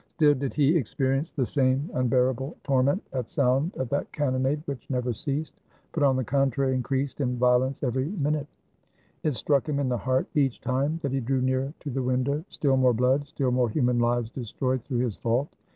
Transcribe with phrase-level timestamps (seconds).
[0.07, 5.13] Still did he experience the same unbearable torment at sound of that cannonade which never
[5.13, 5.53] ceased,
[5.91, 8.47] but on the contrary increased in violence every minute.
[9.21, 12.43] It struck him in the heart each time that he drew near to the window.
[12.49, 15.55] Still more blood, still more human lives destroyed through his fault!